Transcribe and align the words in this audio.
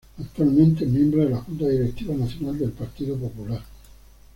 Actualmente 0.19 0.83
es 0.83 0.89
miembro 0.89 1.23
de 1.23 1.29
la 1.29 1.41
Junta 1.41 1.67
Directiva 1.67 2.15
Nacional 2.15 2.57
del 2.57 2.71
Partido 2.71 3.15
Popular. 3.17 3.61